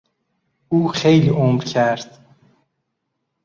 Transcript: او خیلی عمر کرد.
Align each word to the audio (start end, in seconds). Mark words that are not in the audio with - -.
او 0.69 0.87
خیلی 0.87 1.29
عمر 1.29 1.63
کرد. 1.63 2.25